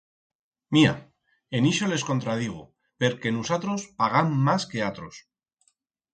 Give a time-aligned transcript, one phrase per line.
[0.77, 0.93] Mia,
[1.59, 2.65] en ixo les contradigo,
[3.05, 5.23] perque nusatros pagam mas que atros.